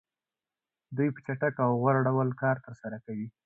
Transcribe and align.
دوی 0.95 1.09
په 1.13 1.19
چټک 1.25 1.55
او 1.65 1.71
غوره 1.81 2.01
ډول 2.07 2.29
کار 2.41 2.55
ترسره 2.65 2.97
کوي 3.05 3.27